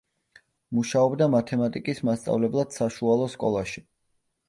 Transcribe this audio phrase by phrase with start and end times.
[0.77, 3.89] მუშაობდა მათემატიკის მასწავლებლად საშუალო სკოლაში.